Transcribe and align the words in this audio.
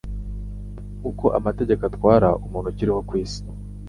uko 1.09 1.25
amategeko 1.37 1.81
atwara 1.89 2.27
umuntu 2.45 2.67
akiriho 2.71 3.01
kwi 3.07 3.17
isi 3.25 3.41